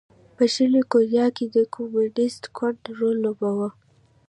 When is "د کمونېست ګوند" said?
1.55-2.81